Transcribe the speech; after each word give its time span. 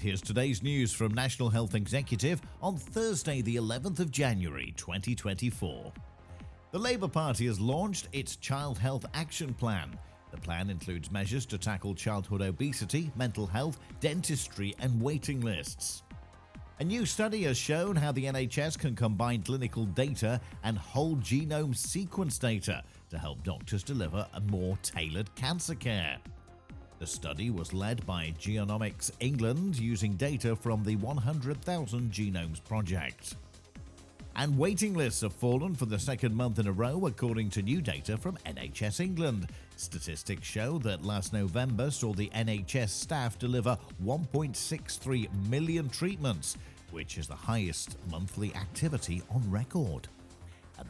Here's 0.00 0.22
today's 0.22 0.62
news 0.62 0.94
from 0.94 1.12
National 1.12 1.50
Health 1.50 1.74
Executive 1.74 2.40
on 2.62 2.78
Thursday, 2.78 3.42
the 3.42 3.56
11th 3.56 4.00
of 4.00 4.10
January 4.10 4.72
2024. 4.78 5.92
The 6.70 6.78
Labour 6.78 7.06
Party 7.06 7.44
has 7.48 7.60
launched 7.60 8.08
its 8.14 8.36
Child 8.36 8.78
Health 8.78 9.04
Action 9.12 9.52
Plan. 9.52 9.90
The 10.30 10.38
plan 10.38 10.70
includes 10.70 11.12
measures 11.12 11.44
to 11.44 11.58
tackle 11.58 11.94
childhood 11.94 12.40
obesity, 12.40 13.12
mental 13.14 13.46
health, 13.46 13.78
dentistry, 14.00 14.74
and 14.78 15.02
waiting 15.02 15.42
lists. 15.42 16.02
A 16.78 16.84
new 16.84 17.04
study 17.04 17.42
has 17.42 17.58
shown 17.58 17.94
how 17.94 18.10
the 18.10 18.24
NHS 18.24 18.78
can 18.78 18.96
combine 18.96 19.42
clinical 19.42 19.84
data 19.84 20.40
and 20.64 20.78
whole 20.78 21.16
genome 21.16 21.76
sequence 21.76 22.38
data 22.38 22.82
to 23.10 23.18
help 23.18 23.44
doctors 23.44 23.82
deliver 23.82 24.26
a 24.32 24.40
more 24.40 24.78
tailored 24.82 25.34
cancer 25.34 25.74
care. 25.74 26.16
The 27.00 27.06
study 27.06 27.48
was 27.48 27.72
led 27.72 28.04
by 28.04 28.34
Genomics 28.38 29.10
England 29.20 29.78
using 29.78 30.16
data 30.16 30.54
from 30.54 30.84
the 30.84 30.96
100,000 30.96 32.12
Genomes 32.12 32.62
Project. 32.62 33.36
And 34.36 34.58
waiting 34.58 34.92
lists 34.92 35.22
have 35.22 35.32
fallen 35.32 35.74
for 35.74 35.86
the 35.86 35.98
second 35.98 36.34
month 36.34 36.58
in 36.58 36.66
a 36.66 36.72
row, 36.72 37.06
according 37.06 37.48
to 37.50 37.62
new 37.62 37.80
data 37.80 38.18
from 38.18 38.36
NHS 38.44 39.00
England. 39.00 39.48
Statistics 39.76 40.46
show 40.46 40.76
that 40.80 41.02
last 41.02 41.32
November 41.32 41.90
saw 41.90 42.12
the 42.12 42.28
NHS 42.34 42.90
staff 42.90 43.38
deliver 43.38 43.78
1.63 44.04 45.48
million 45.48 45.88
treatments, 45.88 46.58
which 46.90 47.16
is 47.16 47.26
the 47.26 47.34
highest 47.34 47.96
monthly 48.10 48.54
activity 48.54 49.22
on 49.30 49.50
record. 49.50 50.06